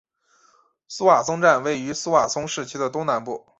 [0.87, 3.45] 苏瓦松站位于苏瓦松市区的东南部。